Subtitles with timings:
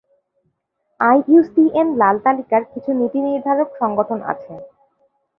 [0.99, 4.53] IUCN লাল তালিকার কিছু নীতি-নির্ধারক সংগঠন আছে।